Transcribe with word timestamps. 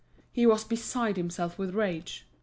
He 0.31 0.47
was 0.47 0.63
beside 0.63 1.15
himself 1.15 1.59
with 1.59 1.75
rage. 1.75 2.25